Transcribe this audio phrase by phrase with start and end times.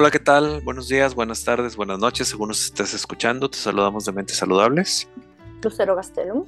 [0.00, 0.62] Hola, ¿qué tal?
[0.62, 3.50] Buenos días, buenas tardes, buenas noches, según nos estés escuchando.
[3.50, 5.06] Te saludamos de Mentes Saludables.
[5.62, 6.46] Lucero Gastelum.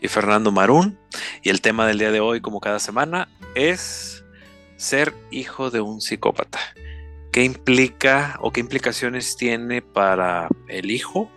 [0.00, 0.98] Y Fernando Marún.
[1.44, 4.24] Y el tema del día de hoy, como cada semana, es
[4.74, 6.58] ser hijo de un psicópata.
[7.30, 11.30] ¿Qué implica o qué implicaciones tiene para el hijo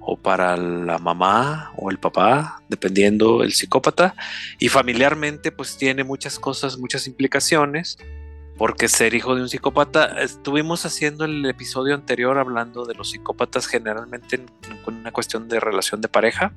[0.00, 4.14] o para la mamá o el papá, dependiendo el psicópata?
[4.58, 7.98] Y familiarmente, pues tiene muchas cosas, muchas implicaciones
[8.58, 13.68] porque ser hijo de un psicópata, estuvimos haciendo el episodio anterior hablando de los psicópatas
[13.68, 14.44] generalmente
[14.84, 16.52] con una cuestión de relación de pareja.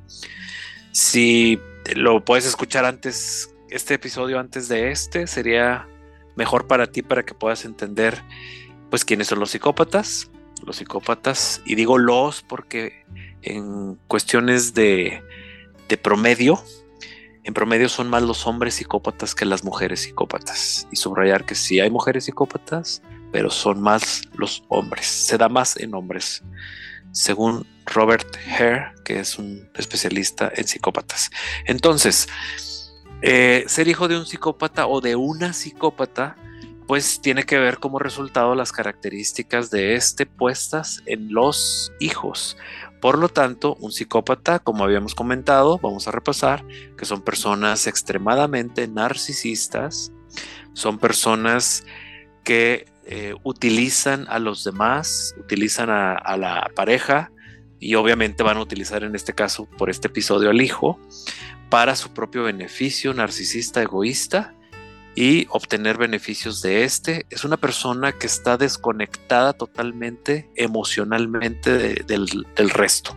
[0.92, 1.60] Si
[1.96, 5.88] lo puedes escuchar antes, este episodio antes de este, sería
[6.36, 8.20] mejor para ti para que puedas entender
[8.90, 10.32] pues quiénes son los psicópatas.
[10.66, 13.06] Los psicópatas, y digo los porque
[13.44, 15.24] en cuestiones de,
[15.88, 16.64] de promedio,
[17.44, 20.88] en promedio son más los hombres psicópatas que las mujeres psicópatas.
[20.92, 25.08] Y subrayar que sí hay mujeres psicópatas, pero son más los hombres.
[25.08, 26.44] Se da más en hombres,
[27.12, 31.32] según Robert Hare, que es un especialista en psicópatas.
[31.66, 32.28] Entonces,
[33.24, 36.36] eh, ser hijo de un psicópata o de una psicópata,
[36.88, 42.58] pues tiene que ver como resultado las características de este puestas en los hijos.
[43.02, 46.64] Por lo tanto, un psicópata, como habíamos comentado, vamos a repasar,
[46.98, 50.12] que son personas extremadamente narcisistas,
[50.74, 51.84] son personas
[52.44, 57.32] que eh, utilizan a los demás, utilizan a, a la pareja
[57.80, 61.00] y obviamente van a utilizar en este caso, por este episodio, al hijo,
[61.72, 64.54] para su propio beneficio narcisista, egoísta,
[65.16, 67.26] y obtener beneficios de este.
[67.30, 73.16] Es una persona que está desconectada totalmente emocionalmente del, del, resto.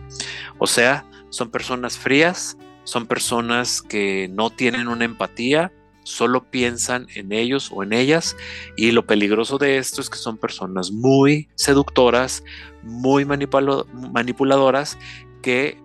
[0.57, 5.71] O sea, son personas frías, son personas que no tienen una empatía,
[6.03, 8.37] solo piensan en ellos o en ellas
[8.77, 12.43] y lo peligroso de esto es que son personas muy seductoras,
[12.83, 14.99] muy manipuladoras
[15.41, 15.79] que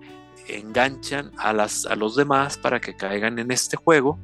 [0.46, 4.18] enganchan a, las, a los demás para que caigan en este juego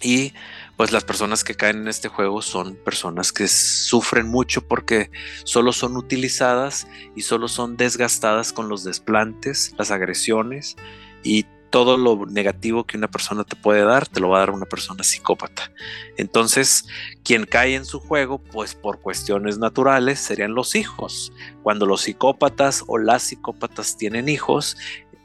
[0.00, 0.32] y
[0.76, 5.10] pues las personas que caen en este juego son personas que sufren mucho porque
[5.44, 10.76] solo son utilizadas y solo son desgastadas con los desplantes, las agresiones
[11.22, 14.50] y todo lo negativo que una persona te puede dar, te lo va a dar
[14.50, 15.72] una persona psicópata.
[16.16, 16.86] Entonces,
[17.24, 21.32] quien cae en su juego, pues por cuestiones naturales, serían los hijos.
[21.62, 24.76] Cuando los psicópatas o las psicópatas tienen hijos,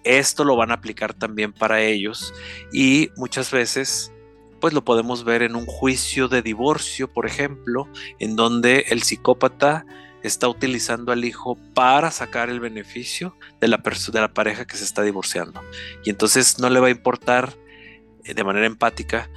[0.04, 2.34] esto lo van a aplicar también para ellos
[2.74, 4.12] y muchas veces
[4.62, 7.90] pues lo podemos ver en un juicio de divorcio, por ejemplo,
[8.20, 9.86] en donde el psicópata
[10.24, 14.84] está utilizando al hijo para sacar el beneficio de la, de la pareja que se
[14.84, 15.62] está divorciando.
[16.06, 17.58] Y entonces no le va a importar
[18.24, 19.30] eh, de manera empática,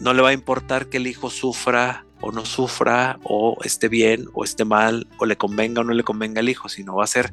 [0.00, 4.26] no le va a importar que el hijo sufra o no sufra, o esté bien
[4.34, 7.06] o esté mal, o le convenga o no le convenga al hijo, sino va a
[7.06, 7.32] ser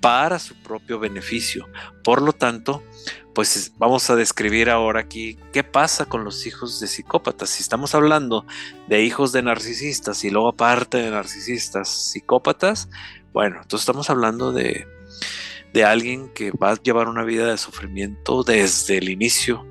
[0.00, 1.68] para su propio beneficio.
[2.04, 2.82] Por lo tanto,
[3.34, 7.50] pues vamos a describir ahora aquí qué pasa con los hijos de psicópatas.
[7.50, 8.46] Si estamos hablando
[8.86, 12.88] de hijos de narcisistas y luego aparte de narcisistas psicópatas,
[13.32, 14.86] bueno, entonces estamos hablando de,
[15.72, 19.66] de alguien que va a llevar una vida de sufrimiento desde el inicio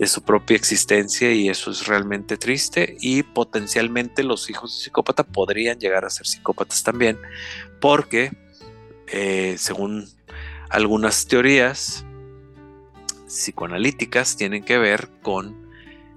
[0.00, 2.96] de su propia existencia y eso es realmente triste.
[3.00, 7.18] Y potencialmente los hijos de psicópata podrían llegar a ser psicópatas también
[7.80, 8.32] porque
[9.08, 10.08] eh, según
[10.70, 12.04] algunas teorías
[13.26, 15.70] psicoanalíticas, tienen que ver con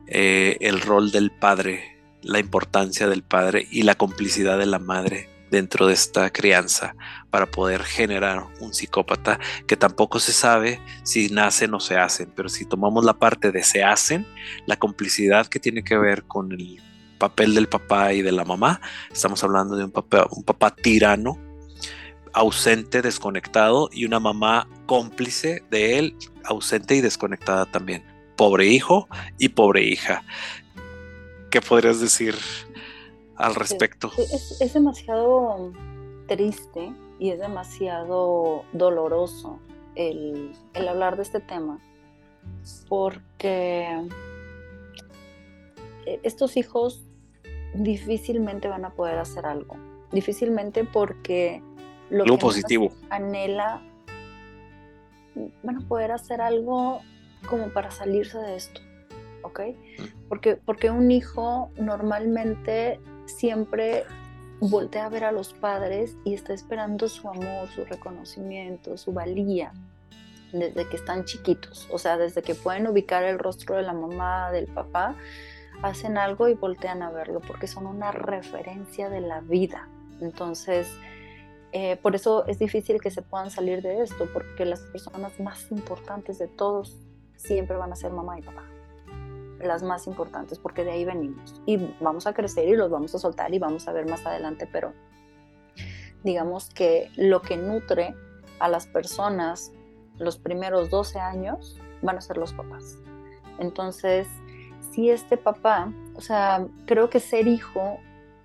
[0.07, 5.29] eh, el rol del padre, la importancia del padre y la complicidad de la madre
[5.53, 6.95] dentro de esta crianza
[7.29, 12.49] para poder generar un psicópata que tampoco se sabe si nacen o se hacen, pero
[12.49, 14.25] si tomamos la parte de se hacen,
[14.65, 16.81] la complicidad que tiene que ver con el
[17.19, 18.81] papel del papá y de la mamá,
[19.11, 21.37] estamos hablando de un papá, un papá tirano
[22.33, 28.03] ausente, desconectado, y una mamá cómplice de él, ausente y desconectada también.
[28.35, 29.07] Pobre hijo
[29.37, 30.23] y pobre hija.
[31.51, 32.35] ¿Qué podrías decir
[33.43, 34.11] al respecto?
[34.17, 35.71] Es, demasiado
[36.27, 39.59] triste y es demasiado doloroso
[39.95, 41.79] el, el hablar de este tema,
[42.87, 44.07] porque
[46.23, 47.03] estos hijos
[47.73, 49.75] difícilmente van a poder hacer algo.
[50.11, 51.61] Difícilmente porque
[52.09, 52.91] lo, positivo.
[53.09, 53.81] Anhela,
[55.63, 57.01] van a poder hacer algo
[57.49, 58.79] como para salirse de esto,
[59.41, 59.61] ¿ok?
[60.29, 64.05] Porque, porque un hijo normalmente siempre
[64.59, 69.73] voltea a ver a los padres y está esperando su amor, su reconocimiento, su valía
[70.53, 74.51] desde que están chiquitos, o sea, desde que pueden ubicar el rostro de la mamá,
[74.51, 75.15] del papá,
[75.81, 79.89] hacen algo y voltean a verlo porque son una referencia de la vida
[80.21, 80.87] Entonces,
[81.71, 85.71] eh, por eso es difícil que se puedan salir de esto, porque las personas más
[85.71, 86.95] importantes de todos
[87.35, 88.63] siempre van a ser mamá y papá.
[89.63, 91.61] Las más importantes, porque de ahí venimos.
[91.65, 94.67] Y vamos a crecer y los vamos a soltar y vamos a ver más adelante,
[94.71, 94.93] pero
[96.23, 98.15] digamos que lo que nutre
[98.59, 99.71] a las personas
[100.19, 102.97] los primeros 12 años van a ser los papás.
[103.59, 104.27] Entonces,
[104.91, 107.97] si este papá, o sea, creo que ser hijo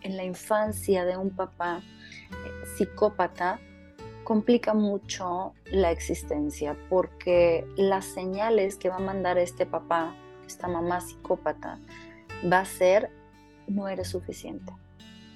[0.02, 3.60] en la infancia de un papá eh, psicópata
[4.24, 10.14] complica mucho la existencia porque las señales que va a mandar este papá,
[10.48, 11.78] esta mamá psicópata,
[12.50, 13.10] va a ser
[13.68, 14.72] no eres suficiente.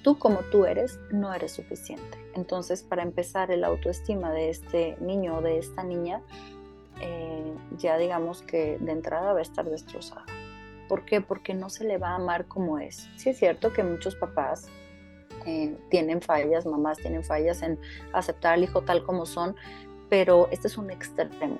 [0.03, 2.17] Tú como tú eres, no eres suficiente.
[2.35, 6.21] Entonces, para empezar, el autoestima de este niño o de esta niña,
[6.99, 10.25] eh, ya digamos que de entrada va a estar destrozada.
[10.89, 11.21] ¿Por qué?
[11.21, 13.07] Porque no se le va a amar como es.
[13.15, 14.67] Sí es cierto que muchos papás
[15.45, 17.79] eh, tienen fallas, mamás tienen fallas en
[18.11, 19.55] aceptar al hijo tal como son,
[20.09, 21.59] pero este es un extremo.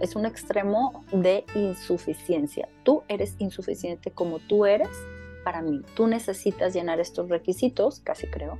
[0.00, 2.68] Es un extremo de insuficiencia.
[2.82, 4.88] Tú eres insuficiente como tú eres
[5.44, 5.82] para mí.
[5.94, 8.58] Tú necesitas llenar estos requisitos, casi creo,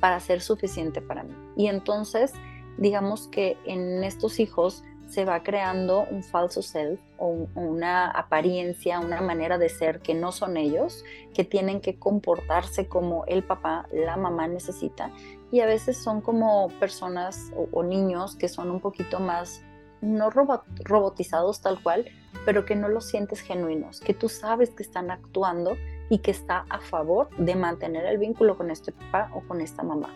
[0.00, 1.34] para ser suficiente para mí.
[1.56, 2.32] Y entonces,
[2.78, 9.20] digamos que en estos hijos se va creando un falso self o una apariencia, una
[9.20, 11.04] manera de ser que no son ellos,
[11.34, 15.10] que tienen que comportarse como el papá, la mamá necesita.
[15.52, 19.62] Y a veces son como personas o, niños que son un poquito más,
[20.00, 22.06] no robotizados tal cual,
[22.44, 25.76] pero que no los sientes genuinos, que tú sabes que están actuando
[26.10, 29.82] y que está a favor de mantener el vínculo con este papá o con esta
[29.82, 30.10] mamá.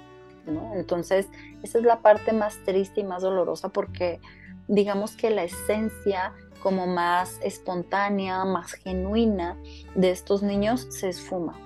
[0.46, 0.74] ¿no?
[0.74, 1.28] Entonces,
[1.62, 4.20] esa es la parte más triste y más dolorosa porque
[4.66, 6.32] digamos que la esencia
[6.62, 9.56] como más espontánea, más genuina
[9.94, 11.58] de estos niños se esfuma,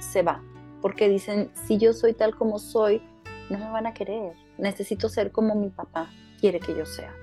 [0.00, 0.42] se va,
[0.82, 3.02] porque dicen, si yo soy tal como soy,
[3.48, 6.10] no me van a querer, necesito ser como mi papá
[6.40, 7.14] quiere que yo sea,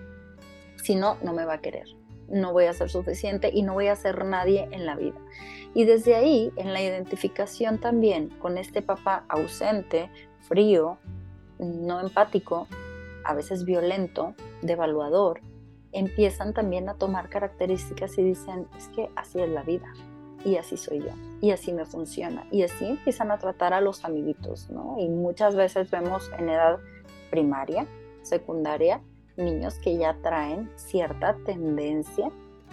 [0.83, 1.87] si no, no me va a querer,
[2.29, 5.19] no voy a ser suficiente y no voy a ser nadie en la vida.
[5.73, 10.09] Y desde ahí, en la identificación también con este papá ausente,
[10.41, 10.97] frío,
[11.59, 12.67] no empático,
[13.23, 15.41] a veces violento, devaluador,
[15.91, 19.93] empiezan también a tomar características y dicen, es que así es la vida
[20.43, 21.11] y así soy yo
[21.41, 24.95] y así me funciona y así empiezan a tratar a los amiguitos, ¿no?
[24.99, 26.79] Y muchas veces vemos en edad
[27.29, 27.87] primaria,
[28.21, 29.01] secundaria,
[29.41, 32.29] niños que ya traen cierta tendencia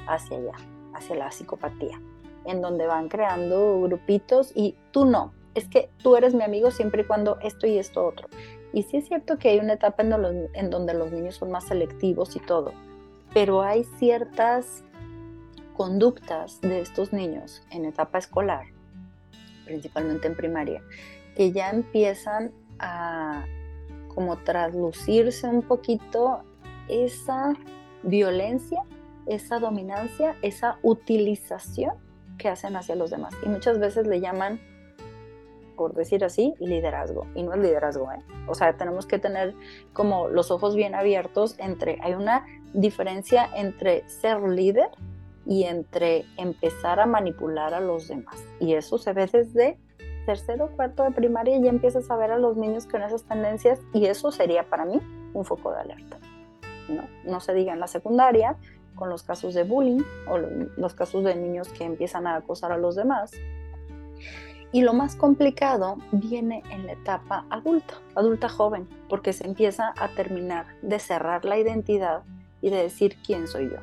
[0.07, 0.55] hacia allá,
[0.95, 2.01] hacia la psicopatía,
[2.45, 7.03] en donde van creando grupitos y tú no, es que tú eres mi amigo siempre
[7.03, 8.29] y cuando esto y esto otro.
[8.73, 12.37] Y sí es cierto que hay una etapa en, donde los niños son más selectivos
[12.37, 12.73] y todo,
[13.35, 14.85] pero hay ciertas
[15.77, 18.67] conductas de estos niños en etapa escolar,
[19.65, 20.83] principalmente en primaria,
[21.35, 23.45] que ya empiezan a
[24.15, 26.43] como traslucirse un poquito
[26.89, 27.55] esa
[28.03, 28.83] violencia,
[29.27, 31.95] esa dominancia, esa utilización
[32.39, 33.35] que hacen hacia los demás.
[33.45, 34.61] Y muchas veces le llaman
[35.79, 37.27] por decir así, liderazgo.
[37.35, 38.21] Y no es liderazgo, ¿eh?
[38.49, 39.55] O sea, tenemos que tener
[39.93, 44.91] como los ojos bien abiertos entre, hay una diferencia entre ser líder
[45.47, 48.45] y entre empezar a manipular a los demás.
[48.61, 49.79] Y eso se ve desde
[50.27, 53.81] tercero cuarto de primaria y ya empiezas a ver a los niños con esas tendencias
[53.95, 55.01] y eso sería para mí
[55.33, 56.19] un foco de alerta.
[57.25, 58.57] No, se diga en la secundaria
[58.95, 62.77] con los casos de bullying o los casos de niños que empiezan a acosar a
[62.77, 63.33] los demás,
[64.71, 70.09] y lo más complicado viene en la etapa adulta, adulta joven, porque se empieza a
[70.09, 72.23] terminar de cerrar la identidad
[72.61, 73.79] y de decir quién soy yo.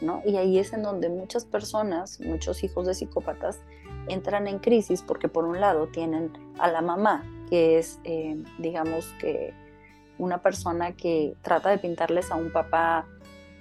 [0.00, 0.22] ¿no?
[0.24, 3.60] Y ahí es en donde muchas personas, muchos hijos de psicópatas,
[4.08, 9.06] entran en crisis porque por un lado tienen a la mamá, que es, eh, digamos
[9.20, 9.52] que,
[10.18, 13.06] una persona que trata de pintarles a un papá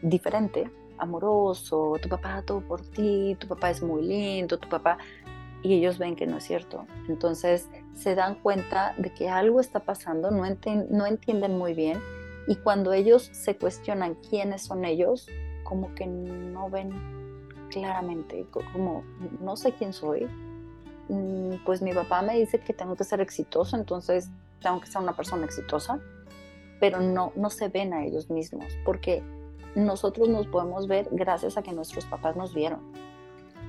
[0.01, 4.97] diferente, amoroso, tu papá todo por ti, tu papá es muy lindo, tu papá
[5.63, 6.85] y ellos ven que no es cierto.
[7.07, 10.43] Entonces se dan cuenta de que algo está pasando, no,
[10.89, 11.99] no entienden muy bien
[12.47, 15.27] y cuando ellos se cuestionan quiénes son ellos,
[15.63, 16.91] como que no ven
[17.69, 19.03] claramente, como
[19.39, 20.27] no sé quién soy,
[21.07, 24.29] mm, pues mi papá me dice que tengo que ser exitoso, entonces
[24.61, 25.99] tengo que ser una persona exitosa,
[26.83, 29.23] pero no, no se ven a ellos mismos, porque
[29.73, 32.81] nosotros nos podemos ver gracias a que nuestros papás nos vieron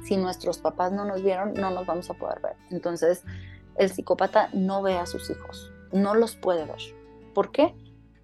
[0.02, 2.56] si nuestros papás no nos vieron, no nos vamos a poder ver.
[2.70, 3.24] Entonces,
[3.76, 6.80] el psicópata no ve a sus hijos, no los puede ver.
[7.34, 7.74] ¿Por qué?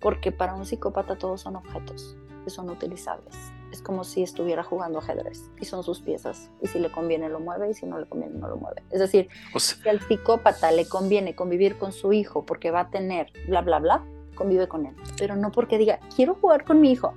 [0.00, 2.16] Porque para un psicópata todos son objetos.
[2.44, 3.36] que son utilizables.
[3.70, 6.50] Es como si estuviera jugando ajedrez y son sus piezas.
[6.62, 8.82] Y si le conviene lo mueve y si no le conviene no lo mueve.
[8.90, 9.28] Es decir,
[9.58, 13.78] si al psicópata le conviene convivir con su hijo porque va a tener bla, bla,
[13.78, 14.06] bla,
[14.40, 14.94] convive con él.
[15.18, 17.14] Pero no porque diga, quiero jugar con mi hijo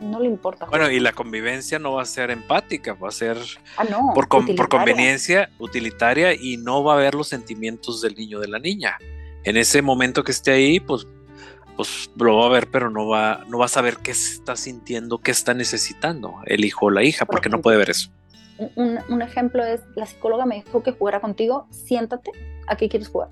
[0.00, 0.66] no le importa.
[0.66, 3.36] Bueno, y la convivencia no va a ser empática, va a ser
[3.76, 8.40] ah, por, por, conveniencia utilitaria y no va a haber los sentimientos del niño o
[8.40, 8.96] de la niña.
[9.44, 11.06] En ese momento que esté ahí, pues,
[11.76, 15.18] pues lo va a ver, pero no va, no va a saber qué está sintiendo,
[15.18, 18.10] qué está necesitando el hijo o la hija, porque no puede ver eso.
[18.76, 22.30] Un, un, ejemplo es, la psicóloga me dijo que jugara contigo, siéntate,
[22.68, 23.30] ¿a qué quieres jugar?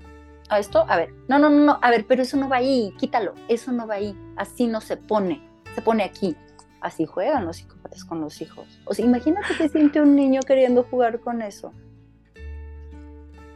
[0.51, 0.83] ¿A esto?
[0.89, 3.71] A ver, no, no, no, no, a ver, pero eso no va ahí, quítalo, eso
[3.71, 5.41] no va ahí, así no se pone,
[5.73, 6.35] se pone aquí,
[6.81, 8.67] así juegan los psicópatas con los hijos.
[8.83, 11.71] O sea, imagínate que siente un niño queriendo jugar con eso.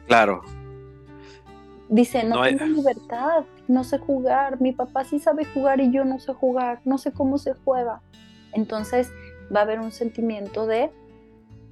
[0.07, 0.41] Claro.
[1.89, 6.17] Dice, no, tengo libertad, no sé jugar, mi papá sí sabe jugar y yo no
[6.17, 8.01] sé jugar, no sé cómo se juega.
[8.53, 9.11] Entonces
[9.53, 10.93] va a haber un sentimiento de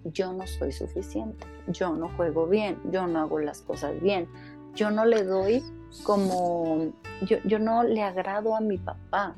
[0.04, 4.28] yo no soy suficiente, yo no juego bien, yo no hago las cosas bien,
[4.76, 5.64] yo no le doy
[6.04, 9.36] como, yo, yo no le agrado a mi papá.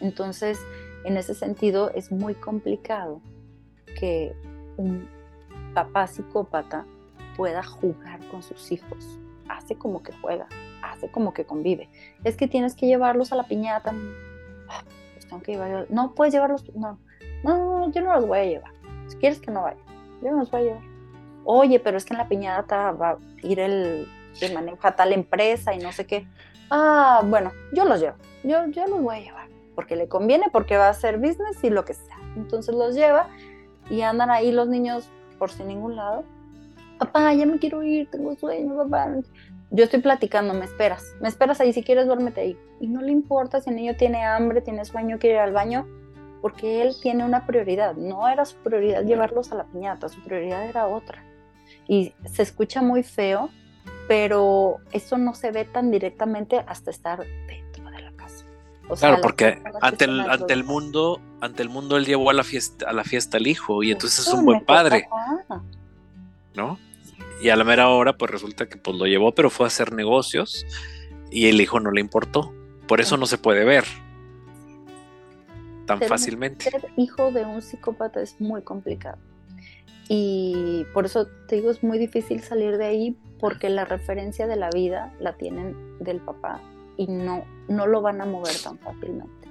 [0.00, 0.58] Entonces
[1.06, 3.20] en ese sentido, es muy complicado
[4.00, 4.34] que
[4.76, 5.08] un
[5.72, 6.84] papá psicópata
[7.36, 9.20] pueda jugar con sus hijos.
[9.48, 10.48] Hace como que juega,
[10.82, 11.88] hace como que convive.
[12.24, 13.94] Es que tienes que llevarlos a la piñata.
[15.12, 15.86] Pues tengo que llevar...
[15.90, 16.64] No puedes llevarlos.
[16.74, 16.98] No.
[17.44, 18.72] no, no, yo no los voy a llevar.
[19.06, 19.78] Si quieres que no vaya,
[20.22, 20.82] yo no los voy a llevar.
[21.44, 25.74] Oye, pero es que en la piñata va a ir el que maneja tal empresa
[25.74, 26.26] y no sé qué.
[26.70, 28.16] Ah, bueno, yo los llevo.
[28.44, 31.70] Yo, yo los voy a llevar porque le conviene, porque va a hacer business y
[31.70, 32.16] lo que sea.
[32.34, 33.28] Entonces los lleva
[33.88, 36.24] y andan ahí los niños por sin ningún lado.
[36.98, 39.12] Papá, ya me quiero ir, tengo sueño, papá.
[39.70, 42.58] Yo estoy platicando, me esperas, me esperas ahí, si quieres duérmete ahí.
[42.80, 45.86] Y no le importa si el niño tiene hambre, tiene sueño, quiere ir al baño,
[46.40, 47.94] porque él tiene una prioridad.
[47.94, 51.22] No era su prioridad llevarlos a la piñata, su prioridad era otra.
[51.86, 53.50] Y se escucha muy feo,
[54.08, 57.24] pero eso no se ve tan directamente hasta estar
[58.94, 62.88] claro, porque ante el, ante el mundo, ante el mundo él llevó a la fiesta,
[62.88, 65.08] a la fiesta al hijo, y entonces es un buen padre.
[66.54, 66.78] ¿No?
[67.42, 69.92] Y a la mera hora, pues resulta que pues lo llevó, pero fue a hacer
[69.92, 70.64] negocios
[71.30, 72.52] y el hijo no le importó.
[72.86, 73.84] Por eso no se puede ver
[75.86, 76.70] tan fácilmente.
[76.70, 79.18] Ser hijo de un psicópata es muy complicado.
[80.08, 84.56] Y por eso te digo, es muy difícil salir de ahí porque la referencia de
[84.56, 86.60] la vida la tienen del papá
[86.96, 89.48] y no, no lo van a mover tan fácilmente.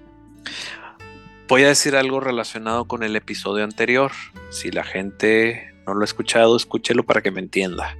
[1.48, 4.12] Voy a decir algo relacionado con el episodio anterior.
[4.50, 7.96] Si la gente no lo ha escuchado, escúchelo para que me entienda.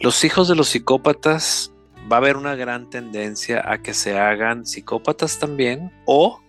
[0.00, 1.74] Los hijos de los psicópatas
[2.10, 6.40] va a haber una gran tendencia a que se hagan psicópatas también o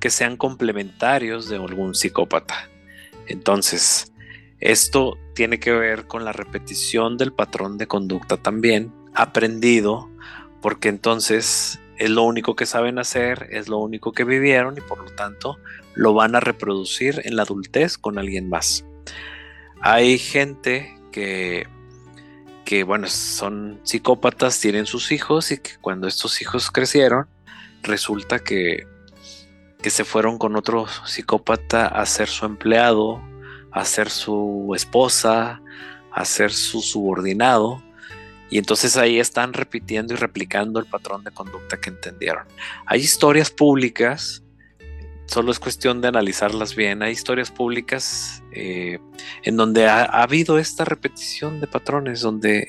[0.00, 2.68] que sean complementarios de algún psicópata.
[3.28, 4.12] Entonces,
[4.58, 10.10] esto tiene que ver con la repetición del patrón de conducta también aprendido
[10.60, 14.98] porque entonces es lo único que saben hacer, es lo único que vivieron y por
[14.98, 15.58] lo tanto
[15.94, 18.84] lo van a reproducir en la adultez con alguien más.
[19.80, 21.66] Hay gente que,
[22.64, 27.26] que bueno, son psicópatas, tienen sus hijos y que cuando estos hijos crecieron,
[27.82, 28.86] resulta que,
[29.82, 33.20] que se fueron con otro psicópata a ser su empleado,
[33.72, 35.60] a ser su esposa,
[36.12, 37.82] a ser su subordinado
[38.52, 42.44] y entonces ahí están repitiendo y replicando el patrón de conducta que entendieron.
[42.84, 44.41] Hay historias públicas,
[45.32, 48.98] solo es cuestión de analizarlas bien, hay historias públicas eh,
[49.44, 52.68] en donde ha, habido esta repetición de patrones, donde,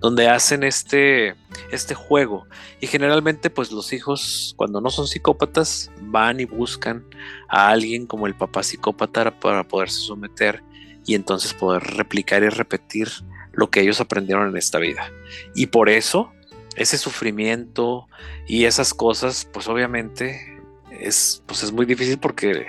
[0.00, 1.34] donde hacen este,
[1.72, 2.46] este juego.
[2.80, 7.06] Y generalmente pues los hijos cuando no son psicópatas van y buscan
[7.48, 10.62] a alguien como el papá psicópata para poderse someter
[11.06, 13.08] y entonces poder replicar y repetir
[13.52, 15.10] lo que ellos aprendieron en esta vida.
[15.54, 16.30] Y por eso,
[16.76, 18.08] ese sufrimiento
[18.46, 20.53] y esas cosas, pues obviamente
[21.00, 22.68] es, pues es muy difícil porque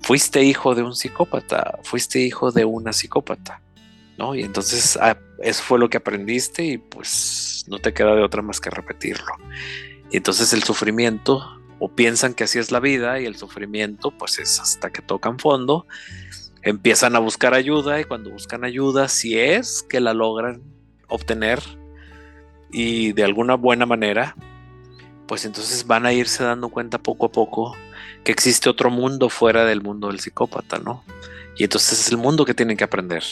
[0.00, 3.60] fuiste hijo de un psicópata, fuiste hijo de una psicópata,
[4.16, 4.34] ¿no?
[4.34, 8.42] Y entonces ah, eso fue lo que aprendiste y pues no te queda de otra
[8.42, 9.32] más que repetirlo.
[10.10, 14.38] Y entonces el sufrimiento, o piensan que así es la vida y el sufrimiento, pues
[14.38, 15.86] es hasta que tocan fondo
[16.62, 20.62] empiezan a buscar ayuda y cuando buscan ayuda, si es que la logran
[21.08, 21.60] obtener
[22.70, 24.36] y de alguna buena manera,
[25.28, 27.76] pues entonces van a irse dando cuenta poco a poco
[28.24, 31.04] que existe otro mundo fuera del mundo del psicópata, ¿no?
[31.56, 33.22] Y entonces es el mundo que tienen que aprender.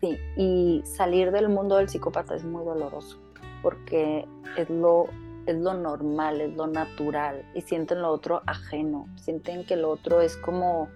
[0.00, 3.18] Sí, y salir del mundo del psicópata es muy doloroso,
[3.62, 4.26] porque
[4.56, 5.06] es lo,
[5.44, 10.20] es lo normal, es lo natural y sienten lo otro ajeno, sienten que lo otro
[10.20, 10.88] es como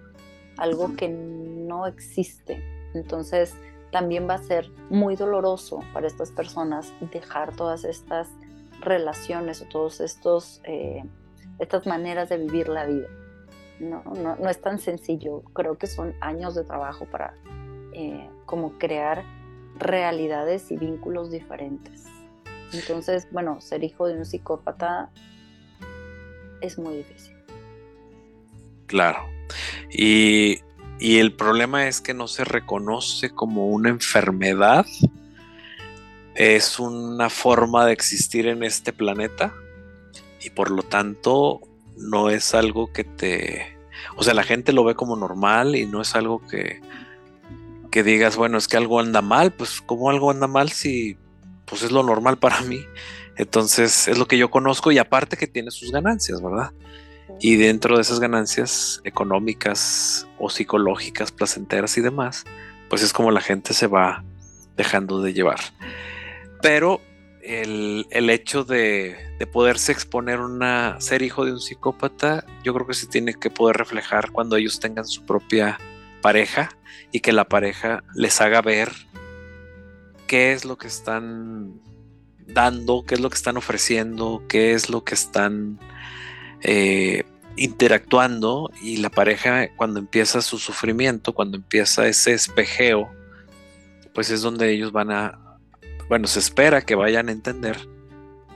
[0.57, 2.63] algo que no existe.
[2.93, 3.55] Entonces
[3.91, 8.29] también va a ser muy doloroso para estas personas dejar todas estas
[8.81, 11.03] relaciones o todos estos eh,
[11.59, 13.07] estas maneras de vivir la vida.
[13.79, 15.41] No, no, es tan sencillo.
[15.53, 17.35] Creo que son años de trabajo para
[17.93, 19.23] eh, como crear
[19.77, 22.05] realidades y vínculos diferentes.
[22.73, 25.09] Entonces, bueno, ser hijo de un psicópata
[26.61, 27.35] es muy difícil.
[28.87, 29.19] Claro.
[29.89, 30.59] Y,
[30.99, 34.85] y el problema es que no se reconoce como una enfermedad.
[36.35, 39.53] Es una forma de existir en este planeta
[40.41, 41.61] y por lo tanto
[41.97, 43.77] no es algo que te...
[44.15, 46.81] O sea, la gente lo ve como normal y no es algo que,
[47.91, 51.17] que digas, bueno, es que algo anda mal, pues como algo anda mal si
[51.65, 52.85] pues es lo normal para mí.
[53.37, 56.71] Entonces es lo que yo conozco y aparte que tiene sus ganancias, ¿verdad?
[57.39, 62.43] Y dentro de esas ganancias económicas o psicológicas, placenteras y demás,
[62.89, 64.23] pues es como la gente se va
[64.75, 65.59] dejando de llevar.
[66.61, 67.01] Pero
[67.41, 72.93] el, hecho de, de, poderse exponer una ser hijo de un psicópata, yo creo que
[72.93, 75.79] se tiene que poder reflejar cuando ellos tengan su propia
[76.21, 76.69] pareja
[77.11, 78.91] y que la pareja les haga ver
[80.27, 81.81] qué es lo que están
[82.47, 85.79] dando, qué es lo que están ofreciendo, qué es lo que están
[86.61, 87.23] eh,
[87.57, 88.71] interactuando.
[88.81, 93.09] Y la pareja cuando empieza su sufrimiento, cuando empieza ese espejeo,
[94.13, 95.40] pues es donde ellos van a,
[96.11, 97.87] bueno, se espera que vayan a entender,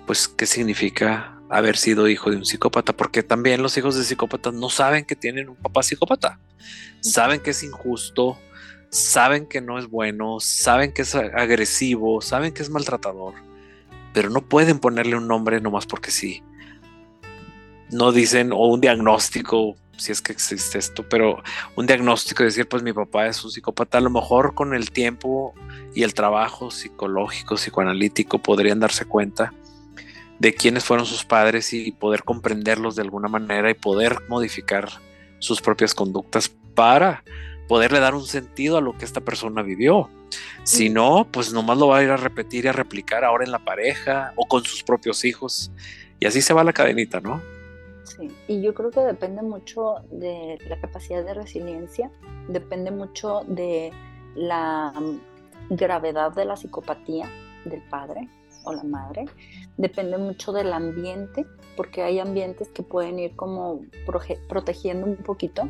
[0.05, 4.53] pues, qué significa haber sido hijo de un psicópata, porque también los hijos de psicópatas
[4.53, 6.37] no saben que tienen un papá psicópata,
[6.99, 8.37] saben que es injusto,
[8.89, 13.35] saben que no es bueno, saben que es agresivo, saben que es maltratador,
[14.13, 16.43] pero no pueden ponerle un nombre nomás porque sí.
[17.89, 21.41] No dicen, o un diagnóstico, si es que existe esto, pero
[21.75, 24.91] un diagnóstico de decir, pues mi papá es un psicópata, a lo mejor con el
[24.91, 25.53] tiempo
[25.93, 29.53] y el trabajo psicológico, psicoanalítico, podrían darse cuenta
[30.39, 34.89] de quiénes fueron sus padres y poder comprenderlos de alguna manera y poder modificar
[35.39, 37.23] sus propias conductas para
[37.67, 40.09] poderle dar un sentido a lo que esta persona vivió.
[40.63, 43.51] Si no, pues nomás lo va a ir a repetir y a replicar ahora en
[43.51, 45.71] la pareja o con sus propios hijos.
[46.19, 47.41] Y así se va la cadenita, ¿no?
[48.05, 52.11] Sí, y yo creo que depende mucho de la capacidad de resiliencia,
[52.47, 53.91] depende mucho de
[54.35, 54.93] la
[55.71, 57.27] gravedad de la psicopatía
[57.65, 58.29] del padre
[58.63, 59.25] o la madre,
[59.77, 63.81] depende mucho del ambiente, porque hay ambientes que pueden ir como
[64.47, 65.63] protegiendo un poquito.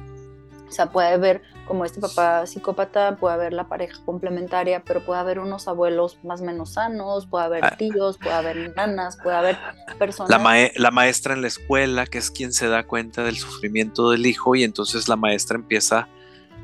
[0.67, 5.19] O sea, puede haber como este papá psicópata, puede haber la pareja complementaria, pero puede
[5.19, 7.75] haber unos abuelos más o menos sanos, puede haber ah.
[7.77, 9.57] tíos, puede haber nanas, puede haber
[9.97, 10.29] personas.
[10.29, 14.25] La, la maestra en la escuela, que es quien se da cuenta del sufrimiento del
[14.25, 16.07] hijo, y entonces la maestra empieza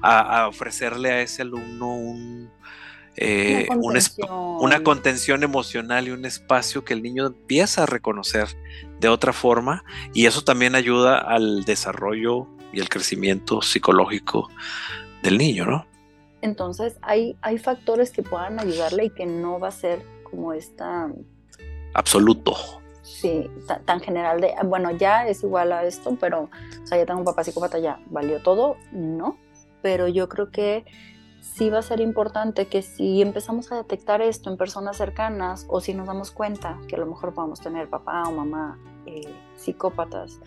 [0.03, 2.49] a ofrecerle a ese alumno un,
[3.17, 5.43] eh, una, contención.
[5.43, 8.47] emocional y un espacio que el niño empieza a reconocer
[8.99, 9.83] de otra forma
[10.13, 14.49] y eso también ayuda al desarrollo y el crecimiento psicológico
[15.23, 15.85] del niño, ¿no?
[16.41, 21.11] Entonces hay, hay factores que puedan ayudarle y que no va a ser como esta...
[21.93, 22.55] Absoluto.
[23.03, 23.49] Sí,
[23.85, 26.49] tan, general de, bueno, ya es igual a esto, pero,
[26.83, 29.37] o sea, ya tengo un papá psicópata, ya valió todo, no,
[29.81, 30.85] pero yo creo que
[31.41, 35.81] sí va a ser importante que si empezamos a detectar esto en personas cercanas o
[35.81, 40.39] si nos damos cuenta que a lo mejor podemos tener papá o mamá eh, psicópatas,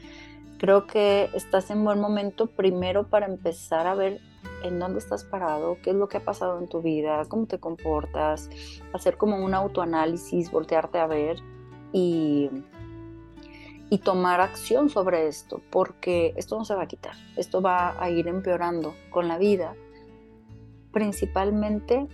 [0.58, 4.20] creo que estás en buen momento primero para empezar a ver
[4.62, 7.58] en dónde estás parado, qué es lo que ha pasado en tu vida, cómo te
[7.58, 8.50] comportas,
[8.92, 11.38] hacer como un autoanálisis, voltearte a ver
[11.92, 12.50] y,
[13.90, 18.10] y tomar acción sobre esto, porque esto no se va a quitar, esto va a
[18.10, 19.74] ir empeorando con la vida
[20.94, 22.08] principalmente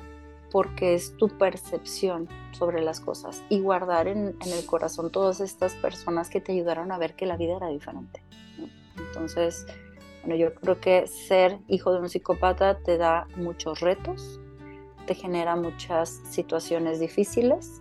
[0.50, 6.28] porque es tu percepción sobre las cosas y guardar en, el corazón todas estas personas
[6.28, 8.20] que te ayudaron a ver que la vida era diferente.
[9.08, 9.66] Entonces,
[10.22, 14.40] bueno, yo creo que ser hijo de un psicópata te da muchos retos,
[15.06, 17.80] te genera muchas situaciones difíciles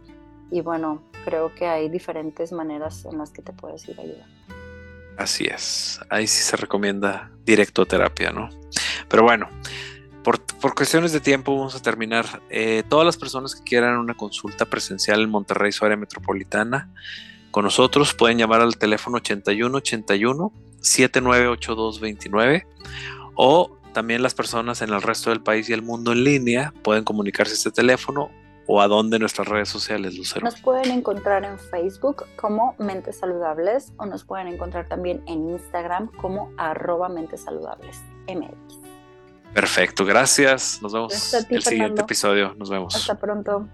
[0.51, 4.27] y bueno, creo que hay diferentes maneras en las que te puedes ir a ayudar.
[5.17, 8.49] Así es, ahí sí se recomienda directo terapia, ¿no?
[9.10, 9.49] Pero bueno,
[10.23, 12.41] por, cuestiones de tiempo vamos a terminar.
[12.49, 16.93] Eh, todas las personas que quieran una consulta presencial en Monterrey, su área metropolitana,
[17.51, 22.67] con nosotros pueden llamar al teléfono 81 81 798229
[23.35, 27.03] o también las personas en el resto del país y el mundo en línea pueden
[27.03, 28.29] comunicarse a este teléfono
[28.71, 30.45] o a dónde nuestras redes sociales, Lucero?
[30.45, 36.07] Nos pueden encontrar en Facebook como Mentes Saludables o nos pueden encontrar también en Instagram
[36.17, 38.79] como arroba Mentes Saludables MX.
[39.55, 40.79] Perfecto, gracias.
[40.83, 42.53] Nos vemos en el siguiente episodio.
[42.55, 42.95] Nos vemos.
[42.95, 43.67] Hasta pronto.